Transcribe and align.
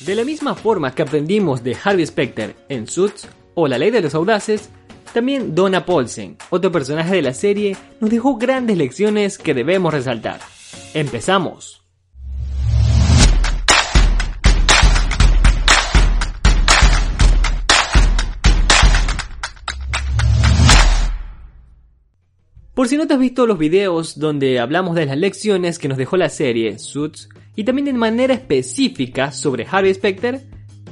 De 0.00 0.14
la 0.14 0.24
misma 0.24 0.54
forma 0.54 0.94
que 0.94 1.02
aprendimos 1.02 1.62
de 1.62 1.76
Harvey 1.84 2.06
Specter 2.06 2.56
en 2.70 2.86
Suits 2.86 3.28
o 3.52 3.68
La 3.68 3.76
Ley 3.76 3.90
de 3.90 4.00
los 4.00 4.14
Audaces, 4.14 4.70
también 5.12 5.54
Donna 5.54 5.84
Paulsen, 5.84 6.38
otro 6.48 6.72
personaje 6.72 7.16
de 7.16 7.20
la 7.20 7.34
serie, 7.34 7.76
nos 8.00 8.08
dejó 8.08 8.38
grandes 8.38 8.78
lecciones 8.78 9.36
que 9.36 9.52
debemos 9.52 9.92
resaltar. 9.92 10.40
¡Empezamos! 10.94 11.82
Por 22.72 22.88
si 22.88 22.96
no 22.96 23.06
te 23.06 23.12
has 23.12 23.20
visto 23.20 23.46
los 23.46 23.58
videos 23.58 24.18
donde 24.18 24.58
hablamos 24.60 24.94
de 24.94 25.04
las 25.04 25.18
lecciones 25.18 25.78
que 25.78 25.88
nos 25.88 25.98
dejó 25.98 26.16
la 26.16 26.30
serie 26.30 26.78
Suits 26.78 27.28
y 27.56 27.64
también 27.64 27.86
de 27.86 27.92
manera 27.92 28.34
específica 28.34 29.32
sobre 29.32 29.66
Harvey 29.70 29.92
Specter, 29.94 30.40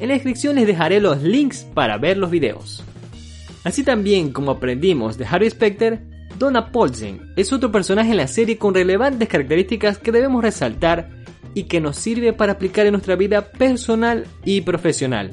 en 0.01 0.09
la 0.09 0.15
descripción 0.15 0.57
les 0.57 0.67
dejaré 0.67 1.01
los 1.01 1.23
links 1.23 1.65
para 1.75 1.99
ver 1.99 2.19
los 2.19 2.31
videos. 2.31 2.85
Así 3.65 3.83
también 3.83 4.33
como 4.33 4.53
aprendimos 4.53 5.19
de 5.19 5.27
Harvey 5.27 5.51
Specter, 5.51 6.01
Donna 6.39 6.71
Paulsen 6.71 7.33
es 7.37 7.53
otro 7.53 7.73
personaje 7.73 8.13
en 8.13 8.17
la 8.17 8.29
serie 8.29 8.59
con 8.59 8.75
relevantes 8.75 9.29
características 9.29 9.99
que 9.99 10.13
debemos 10.13 10.43
resaltar 10.43 11.11
y 11.55 11.65
que 11.65 11.81
nos 11.81 11.97
sirve 11.97 12.33
para 12.33 12.53
aplicar 12.53 12.87
en 12.87 12.93
nuestra 12.93 13.17
vida 13.17 13.51
personal 13.51 14.27
y 14.45 14.61
profesional. 14.61 15.33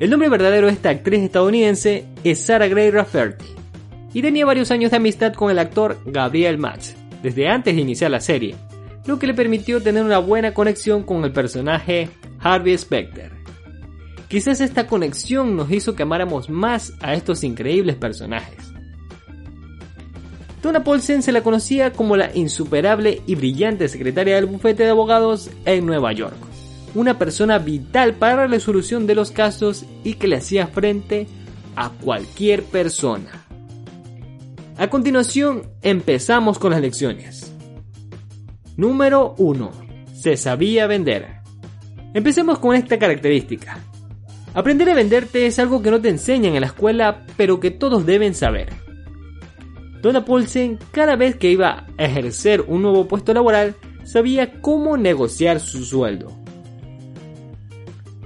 El 0.00 0.10
nombre 0.10 0.28
verdadero 0.28 0.66
de 0.66 0.72
esta 0.72 0.90
actriz 0.90 1.22
estadounidense 1.22 2.06
es 2.24 2.40
Sarah 2.40 2.68
Gray 2.68 2.90
Rafferty 2.90 3.44
y 4.14 4.22
tenía 4.22 4.46
varios 4.46 4.70
años 4.70 4.90
de 4.90 4.96
amistad 4.96 5.34
con 5.34 5.50
el 5.50 5.58
actor 5.58 5.98
Gabriel 6.06 6.56
Max, 6.56 6.96
desde 7.22 7.48
antes 7.48 7.74
de 7.74 7.80
iniciar 7.82 8.10
la 8.10 8.20
serie, 8.20 8.54
lo 9.06 9.18
que 9.18 9.26
le 9.26 9.34
permitió 9.34 9.82
tener 9.82 10.04
una 10.04 10.18
buena 10.18 10.54
conexión 10.54 11.02
con 11.02 11.24
el 11.24 11.32
personaje 11.32 12.08
Harvey 12.40 12.76
Specter. 12.76 13.32
Quizás 14.28 14.60
esta 14.60 14.86
conexión 14.86 15.56
nos 15.56 15.70
hizo 15.70 15.94
que 15.94 16.02
amáramos 16.02 16.48
más 16.48 16.92
a 17.00 17.14
estos 17.14 17.44
increíbles 17.44 17.96
personajes. 17.96 18.74
Donna 20.62 20.82
Paulsen 20.82 21.22
se 21.22 21.30
la 21.30 21.42
conocía 21.42 21.92
como 21.92 22.16
la 22.16 22.34
insuperable 22.34 23.20
y 23.26 23.34
brillante 23.34 23.86
secretaria 23.86 24.36
del 24.36 24.46
bufete 24.46 24.84
de 24.84 24.90
abogados 24.90 25.50
en 25.66 25.84
Nueva 25.84 26.12
York, 26.14 26.36
una 26.94 27.18
persona 27.18 27.58
vital 27.58 28.14
para 28.14 28.36
la 28.36 28.46
resolución 28.46 29.06
de 29.06 29.14
los 29.14 29.30
casos 29.30 29.84
y 30.04 30.14
que 30.14 30.26
le 30.26 30.36
hacía 30.36 30.66
frente 30.66 31.26
a 31.76 31.90
cualquier 31.90 32.64
persona. 32.64 33.44
A 34.78 34.88
continuación, 34.88 35.68
empezamos 35.82 36.58
con 36.58 36.72
las 36.72 36.80
lecciones. 36.80 37.53
Número 38.76 39.34
1. 39.38 39.70
Se 40.14 40.36
sabía 40.36 40.88
vender. 40.88 41.36
Empecemos 42.12 42.58
con 42.58 42.74
esta 42.74 42.98
característica. 42.98 43.78
Aprender 44.52 44.90
a 44.90 44.94
venderte 44.94 45.46
es 45.46 45.60
algo 45.60 45.80
que 45.80 45.92
no 45.92 46.00
te 46.00 46.08
enseñan 46.08 46.54
en 46.54 46.60
la 46.60 46.66
escuela, 46.66 47.24
pero 47.36 47.60
que 47.60 47.70
todos 47.70 48.04
deben 48.04 48.34
saber. 48.34 48.72
Donna 50.02 50.24
Paulsen, 50.24 50.78
cada 50.90 51.14
vez 51.14 51.36
que 51.36 51.50
iba 51.50 51.86
a 51.96 52.04
ejercer 52.04 52.62
un 52.66 52.82
nuevo 52.82 53.06
puesto 53.06 53.32
laboral, 53.32 53.76
sabía 54.02 54.60
cómo 54.60 54.96
negociar 54.96 55.60
su 55.60 55.84
sueldo. 55.84 56.32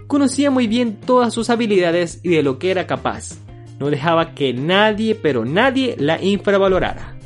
Conocía 0.07 0.51
muy 0.51 0.67
bien 0.67 0.97
todas 0.97 1.35
sus 1.35 1.51
habilidades 1.51 2.21
y 2.23 2.31
de 2.31 2.43
lo 2.43 2.59
que 2.59 2.71
era 2.71 2.87
capaz, 2.87 3.39
no 3.79 3.91
dejaba 3.91 4.35
que 4.35 4.55
nadie, 4.55 5.15
pero 5.15 5.45
nadie, 5.45 5.95
la 5.99 6.23
infravalorara. 6.23 7.18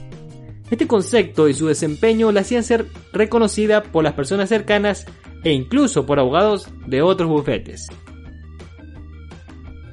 Este 0.72 0.86
concepto 0.86 1.48
y 1.48 1.54
su 1.54 1.66
desempeño 1.66 2.32
la 2.32 2.40
hacían 2.40 2.64
ser 2.64 2.86
reconocida 3.12 3.82
por 3.82 4.02
las 4.02 4.14
personas 4.14 4.48
cercanas 4.48 5.04
e 5.44 5.52
incluso 5.52 6.06
por 6.06 6.18
abogados 6.18 6.66
de 6.86 7.02
otros 7.02 7.28
bufetes. 7.28 7.88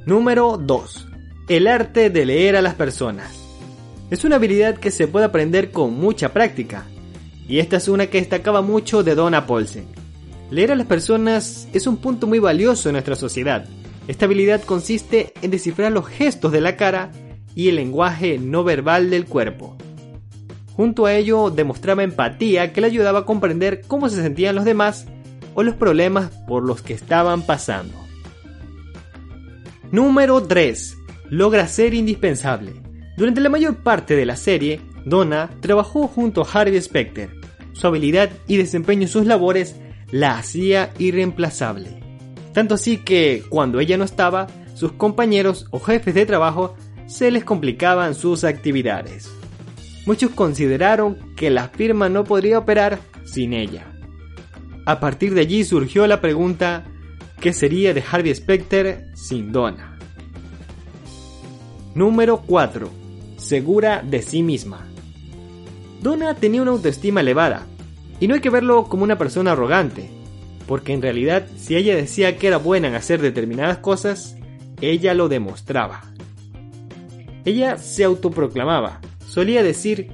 Número 0.05 0.55
2. 0.57 1.07
El 1.49 1.67
arte 1.67 2.09
de 2.09 2.25
leer 2.25 2.55
a 2.55 2.61
las 2.61 2.75
personas. 2.75 3.43
Es 4.09 4.23
una 4.23 4.37
habilidad 4.37 4.77
que 4.77 4.89
se 4.89 5.09
puede 5.09 5.25
aprender 5.25 5.71
con 5.71 5.95
mucha 5.95 6.31
práctica, 6.31 6.85
y 7.45 7.59
esta 7.59 7.75
es 7.75 7.89
una 7.89 8.07
que 8.07 8.19
destacaba 8.19 8.61
mucho 8.61 9.03
de 9.03 9.15
Donna 9.15 9.45
Paulsen. 9.45 9.85
Leer 10.49 10.71
a 10.71 10.75
las 10.75 10.87
personas 10.87 11.67
es 11.73 11.87
un 11.87 11.97
punto 11.97 12.25
muy 12.25 12.39
valioso 12.39 12.87
en 12.87 12.93
nuestra 12.93 13.17
sociedad, 13.17 13.67
esta 14.07 14.25
habilidad 14.25 14.63
consiste 14.63 15.33
en 15.41 15.51
descifrar 15.51 15.91
los 15.91 16.07
gestos 16.07 16.53
de 16.53 16.61
la 16.61 16.77
cara 16.77 17.11
y 17.53 17.67
el 17.67 17.75
lenguaje 17.75 18.39
no 18.39 18.63
verbal 18.63 19.09
del 19.09 19.25
cuerpo. 19.25 19.77
Junto 20.79 21.07
a 21.07 21.13
ello 21.13 21.49
demostraba 21.49 22.03
empatía 22.03 22.71
que 22.71 22.79
le 22.79 22.87
ayudaba 22.87 23.19
a 23.19 23.25
comprender 23.25 23.81
cómo 23.85 24.07
se 24.07 24.21
sentían 24.21 24.55
los 24.55 24.63
demás 24.63 25.07
o 25.53 25.61
los 25.61 25.75
problemas 25.75 26.31
por 26.47 26.63
los 26.63 26.81
que 26.81 26.93
estaban 26.93 27.41
pasando. 27.41 27.97
Número 29.91 30.41
3. 30.41 30.97
Logra 31.31 31.67
ser 31.67 31.93
indispensable. 31.93 32.75
Durante 33.17 33.41
la 33.41 33.49
mayor 33.49 33.83
parte 33.83 34.15
de 34.15 34.25
la 34.25 34.37
serie, 34.37 34.79
Donna 35.03 35.49
trabajó 35.59 36.07
junto 36.07 36.43
a 36.43 36.47
Harvey 36.49 36.81
Specter. 36.81 37.29
Su 37.73 37.87
habilidad 37.87 38.29
y 38.47 38.55
desempeño 38.55 39.01
en 39.01 39.09
sus 39.09 39.25
labores 39.25 39.75
la 40.11 40.37
hacía 40.37 40.93
irreemplazable. 40.97 41.99
Tanto 42.53 42.75
así 42.75 42.99
que, 42.99 43.43
cuando 43.49 43.81
ella 43.81 43.97
no 43.97 44.05
estaba, 44.05 44.47
sus 44.75 44.93
compañeros 44.93 45.67
o 45.71 45.81
jefes 45.81 46.15
de 46.15 46.25
trabajo 46.25 46.77
se 47.05 47.31
les 47.31 47.43
complicaban 47.43 48.15
sus 48.15 48.45
actividades. 48.45 49.29
Muchos 50.09 50.31
consideraron 50.31 51.35
que 51.35 51.51
la 51.51 51.67
firma 51.67 52.09
no 52.09 52.23
podría 52.23 52.57
operar 52.57 52.97
sin 53.25 53.53
ella. 53.53 53.85
A 54.87 54.99
partir 54.99 55.35
de 55.35 55.41
allí 55.41 55.63
surgió 55.63 56.07
la 56.07 56.19
pregunta, 56.19 56.85
¿qué 57.39 57.53
sería 57.53 57.93
de 57.93 58.03
Harvey 58.11 58.33
Specter 58.33 59.05
sin 59.13 59.51
Donna? 59.51 59.99
Número 61.93 62.41
4. 62.41 62.89
Segura 63.37 64.01
de 64.01 64.23
sí 64.23 64.41
misma. 64.41 64.87
Donna 66.01 66.33
tenía 66.33 66.63
una 66.63 66.71
autoestima 66.71 67.21
elevada, 67.21 67.67
y 68.19 68.27
no 68.27 68.33
hay 68.33 68.41
que 68.41 68.49
verlo 68.49 68.85
como 68.85 69.03
una 69.03 69.19
persona 69.19 69.51
arrogante, 69.51 70.09
porque 70.65 70.91
en 70.91 71.03
realidad 71.03 71.45
si 71.55 71.75
ella 71.75 71.95
decía 71.95 72.35
que 72.35 72.47
era 72.47 72.57
buena 72.57 72.87
en 72.87 72.95
hacer 72.95 73.21
determinadas 73.21 73.77
cosas, 73.77 74.35
ella 74.81 75.13
lo 75.13 75.29
demostraba. 75.29 76.01
Ella 77.45 77.77
se 77.77 78.05
autoproclamaba, 78.05 79.01
solía 79.29 79.63
decir 79.63 80.11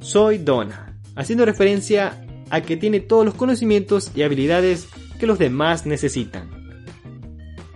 soy 0.00 0.38
Donna, 0.38 0.94
haciendo 1.16 1.44
referencia 1.44 2.24
a 2.50 2.60
que 2.60 2.76
tiene 2.76 3.00
todos 3.00 3.24
los 3.24 3.34
conocimientos 3.34 4.12
y 4.14 4.22
habilidades 4.22 4.88
que 5.18 5.26
los 5.26 5.38
demás 5.38 5.86
necesitan. 5.86 6.50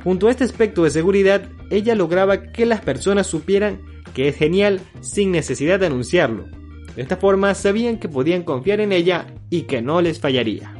Junto 0.04 0.28
a 0.28 0.30
este 0.30 0.44
aspecto 0.44 0.84
de 0.84 0.90
seguridad, 0.90 1.48
ella 1.70 1.94
lograba 1.94 2.52
que 2.52 2.66
las 2.66 2.80
personas 2.80 3.26
supieran 3.26 3.80
que 4.14 4.28
es 4.28 4.36
genial 4.36 4.80
sin 5.00 5.30
necesidad 5.30 5.80
de 5.80 5.86
anunciarlo. 5.86 6.46
De 6.94 7.02
esta 7.02 7.16
forma 7.16 7.54
sabían 7.54 7.98
que 7.98 8.08
podían 8.08 8.42
confiar 8.42 8.80
en 8.80 8.92
ella 8.92 9.26
y 9.48 9.62
que 9.62 9.80
no 9.80 10.02
les 10.02 10.20
fallaría. 10.20 10.74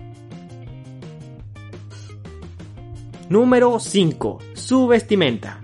Número 3.30 3.80
5. 3.80 4.38
Su 4.52 4.86
vestimenta. 4.86 5.60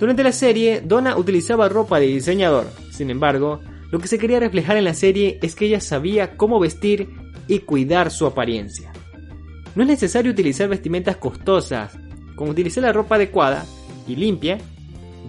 Durante 0.00 0.22
la 0.22 0.32
serie, 0.32 0.80
Donna 0.82 1.16
utilizaba 1.16 1.68
ropa 1.68 2.00
de 2.00 2.06
diseñador. 2.06 2.66
Sin 2.90 3.10
embargo, 3.10 3.60
lo 3.92 3.98
que 3.98 4.08
se 4.08 4.18
quería 4.18 4.40
reflejar 4.40 4.78
en 4.78 4.84
la 4.84 4.94
serie 4.94 5.38
es 5.42 5.54
que 5.54 5.66
ella 5.66 5.78
sabía 5.78 6.38
cómo 6.38 6.58
vestir 6.58 7.10
y 7.46 7.58
cuidar 7.58 8.10
su 8.10 8.24
apariencia. 8.24 8.90
No 9.74 9.82
es 9.82 9.88
necesario 9.88 10.32
utilizar 10.32 10.66
vestimentas 10.70 11.18
costosas. 11.18 11.92
Con 12.34 12.48
utilizar 12.48 12.82
la 12.82 12.94
ropa 12.94 13.16
adecuada 13.16 13.66
y 14.08 14.16
limpia, 14.16 14.56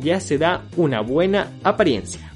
ya 0.01 0.21
se 0.21 0.37
da 0.37 0.63
una 0.77 1.01
buena 1.01 1.51
apariencia. 1.61 2.31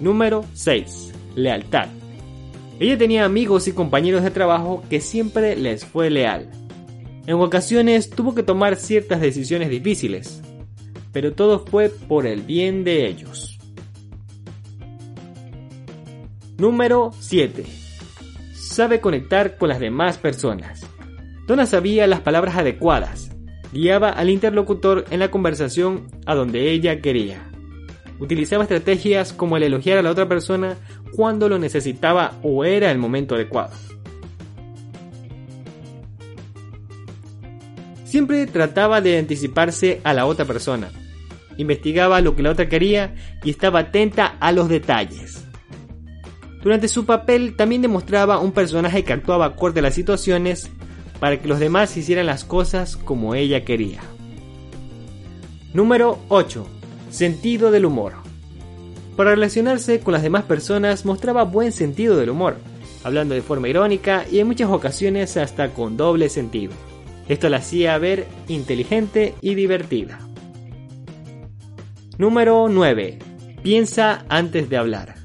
Número 0.00 0.44
6. 0.54 1.12
Lealtad. 1.36 1.86
Ella 2.80 2.98
tenía 2.98 3.24
amigos 3.24 3.68
y 3.68 3.72
compañeros 3.72 4.24
de 4.24 4.32
trabajo 4.32 4.82
que 4.90 5.00
siempre 5.00 5.54
les 5.54 5.84
fue 5.84 6.10
leal. 6.10 6.50
En 7.28 7.36
ocasiones 7.36 8.10
tuvo 8.10 8.34
que 8.34 8.42
tomar 8.42 8.74
ciertas 8.74 9.20
decisiones 9.20 9.70
difíciles, 9.70 10.42
pero 11.12 11.32
todo 11.32 11.64
fue 11.64 11.90
por 11.90 12.26
el 12.26 12.42
bien 12.42 12.82
de 12.82 13.06
ellos. 13.06 13.59
Número 16.60 17.12
7. 17.18 17.64
Sabe 18.52 19.00
conectar 19.00 19.56
con 19.56 19.70
las 19.70 19.80
demás 19.80 20.18
personas. 20.18 20.82
Donna 21.46 21.64
sabía 21.64 22.06
las 22.06 22.20
palabras 22.20 22.58
adecuadas, 22.58 23.30
guiaba 23.72 24.10
al 24.10 24.28
interlocutor 24.28 25.06
en 25.10 25.20
la 25.20 25.30
conversación 25.30 26.08
a 26.26 26.34
donde 26.34 26.70
ella 26.70 27.00
quería. 27.00 27.50
Utilizaba 28.18 28.64
estrategias 28.64 29.32
como 29.32 29.56
el 29.56 29.62
elogiar 29.62 29.96
a 29.96 30.02
la 30.02 30.10
otra 30.10 30.28
persona 30.28 30.76
cuando 31.16 31.48
lo 31.48 31.58
necesitaba 31.58 32.34
o 32.42 32.62
era 32.66 32.90
el 32.90 32.98
momento 32.98 33.36
adecuado. 33.36 33.74
Siempre 38.04 38.46
trataba 38.46 39.00
de 39.00 39.16
anticiparse 39.16 40.02
a 40.04 40.12
la 40.12 40.26
otra 40.26 40.44
persona. 40.44 40.90
Investigaba 41.56 42.20
lo 42.20 42.36
que 42.36 42.42
la 42.42 42.50
otra 42.50 42.68
quería 42.68 43.14
y 43.42 43.48
estaba 43.48 43.78
atenta 43.78 44.36
a 44.40 44.52
los 44.52 44.68
detalles. 44.68 45.39
Durante 46.62 46.88
su 46.88 47.06
papel 47.06 47.56
también 47.56 47.82
demostraba 47.82 48.38
un 48.38 48.52
personaje 48.52 49.04
que 49.04 49.12
actuaba 49.12 49.46
acorde 49.46 49.80
a 49.80 49.82
las 49.82 49.94
situaciones, 49.94 50.70
para 51.18 51.40
que 51.40 51.48
los 51.48 51.60
demás 51.60 51.96
hicieran 51.96 52.26
las 52.26 52.44
cosas 52.44 52.96
como 52.96 53.34
ella 53.34 53.64
quería. 53.64 54.00
Número 55.74 56.18
8. 56.28 56.66
Sentido 57.10 57.70
del 57.70 57.84
humor. 57.86 58.14
Para 59.16 59.30
relacionarse 59.30 60.00
con 60.00 60.12
las 60.12 60.22
demás 60.22 60.44
personas 60.44 61.04
mostraba 61.04 61.44
buen 61.44 61.72
sentido 61.72 62.16
del 62.16 62.30
humor, 62.30 62.56
hablando 63.04 63.34
de 63.34 63.42
forma 63.42 63.68
irónica 63.68 64.24
y 64.30 64.38
en 64.38 64.46
muchas 64.46 64.70
ocasiones 64.70 65.36
hasta 65.36 65.70
con 65.70 65.96
doble 65.96 66.28
sentido. 66.28 66.72
Esto 67.28 67.48
la 67.48 67.58
hacía 67.58 67.96
ver 67.98 68.26
inteligente 68.48 69.34
y 69.40 69.54
divertida. 69.54 70.18
Número 72.18 72.68
9. 72.68 73.18
Piensa 73.62 74.24
antes 74.28 74.68
de 74.68 74.76
hablar. 74.76 75.19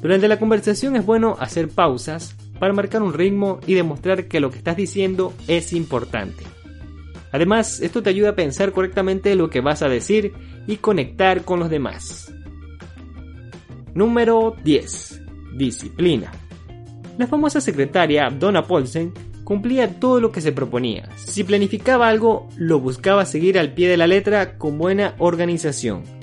Durante 0.00 0.28
la 0.28 0.38
conversación 0.38 0.96
es 0.96 1.04
bueno 1.04 1.36
hacer 1.40 1.68
pausas 1.68 2.36
para 2.58 2.72
marcar 2.72 3.02
un 3.02 3.12
ritmo 3.12 3.58
y 3.66 3.74
demostrar 3.74 4.26
que 4.26 4.40
lo 4.40 4.50
que 4.50 4.58
estás 4.58 4.76
diciendo 4.76 5.32
es 5.48 5.72
importante. 5.72 6.44
Además, 7.32 7.80
esto 7.80 8.02
te 8.02 8.10
ayuda 8.10 8.30
a 8.30 8.36
pensar 8.36 8.72
correctamente 8.72 9.34
lo 9.34 9.50
que 9.50 9.60
vas 9.60 9.82
a 9.82 9.88
decir 9.88 10.32
y 10.66 10.76
conectar 10.76 11.44
con 11.44 11.60
los 11.60 11.68
demás. 11.68 12.32
Número 13.94 14.54
10. 14.62 15.22
Disciplina. 15.56 16.30
La 17.18 17.26
famosa 17.26 17.60
secretaria 17.60 18.28
Donna 18.30 18.62
Paulsen 18.62 19.12
cumplía 19.42 19.98
todo 19.98 20.20
lo 20.20 20.30
que 20.30 20.40
se 20.40 20.52
proponía. 20.52 21.08
Si 21.16 21.42
planificaba 21.42 22.08
algo, 22.08 22.48
lo 22.56 22.80
buscaba 22.80 23.24
seguir 23.24 23.58
al 23.58 23.72
pie 23.72 23.88
de 23.88 23.96
la 23.96 24.06
letra 24.06 24.56
con 24.58 24.78
buena 24.78 25.14
organización. 25.18 26.17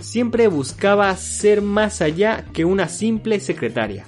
Siempre 0.00 0.48
buscaba 0.48 1.16
ser 1.16 1.62
más 1.62 2.02
allá 2.02 2.44
que 2.52 2.64
una 2.64 2.88
simple 2.88 3.40
secretaria. 3.40 4.06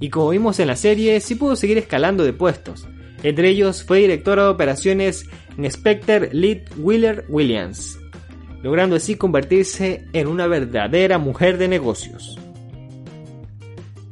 Y 0.00 0.10
como 0.10 0.30
vimos 0.30 0.60
en 0.60 0.68
la 0.68 0.76
serie, 0.76 1.20
sí 1.20 1.34
pudo 1.34 1.56
seguir 1.56 1.78
escalando 1.78 2.24
de 2.24 2.32
puestos. 2.32 2.86
Entre 3.22 3.48
ellos 3.48 3.82
fue 3.82 3.98
directora 3.98 4.44
de 4.44 4.50
operaciones 4.50 5.26
en 5.56 5.70
Spectre 5.70 6.30
Lead 6.32 6.62
Wheeler 6.78 7.24
Williams, 7.28 7.98
logrando 8.62 8.96
así 8.96 9.16
convertirse 9.16 10.04
en 10.12 10.28
una 10.28 10.46
verdadera 10.46 11.18
mujer 11.18 11.58
de 11.58 11.66
negocios. 11.66 12.38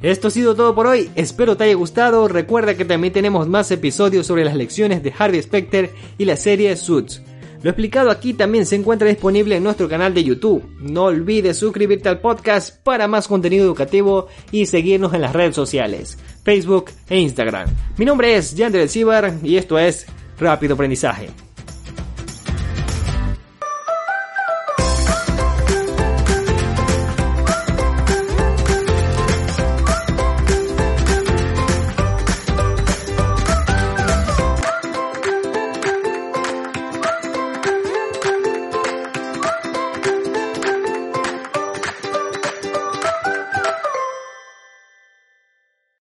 Esto 0.02 0.28
ha 0.28 0.30
sido 0.30 0.54
todo 0.54 0.74
por 0.74 0.86
hoy, 0.86 1.10
espero 1.14 1.56
te 1.56 1.64
haya 1.64 1.74
gustado, 1.74 2.28
recuerda 2.28 2.76
que 2.76 2.84
también 2.84 3.12
tenemos 3.12 3.48
más 3.48 3.70
episodios 3.70 4.26
sobre 4.26 4.44
las 4.44 4.54
lecciones 4.54 5.02
de 5.02 5.12
Harvey 5.16 5.40
Specter 5.40 5.90
y 6.18 6.26
la 6.26 6.36
serie 6.36 6.76
Suits. 6.76 7.22
Lo 7.62 7.70
explicado 7.70 8.10
aquí 8.10 8.34
también 8.34 8.66
se 8.66 8.76
encuentra 8.76 9.08
disponible 9.08 9.56
en 9.56 9.62
nuestro 9.62 9.88
canal 9.88 10.14
de 10.14 10.24
YouTube. 10.24 10.64
No 10.80 11.04
olvides 11.04 11.58
suscribirte 11.58 12.08
al 12.08 12.20
podcast 12.20 12.82
para 12.82 13.08
más 13.08 13.28
contenido 13.28 13.64
educativo 13.64 14.28
y 14.52 14.66
seguirnos 14.66 15.14
en 15.14 15.22
las 15.22 15.32
redes 15.32 15.54
sociales, 15.54 16.18
Facebook 16.44 16.86
e 17.08 17.18
Instagram. 17.18 17.68
Mi 17.96 18.04
nombre 18.04 18.36
es 18.36 18.54
Yander 18.54 18.82
El 18.82 18.90
Cibar 18.90 19.34
y 19.42 19.56
esto 19.56 19.78
es 19.78 20.06
Rápido 20.38 20.74
Aprendizaje. 20.74 21.45